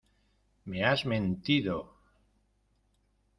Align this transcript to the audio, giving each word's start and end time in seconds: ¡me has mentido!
¡me 0.69 0.83
has 0.83 1.05
mentido! 1.05 1.77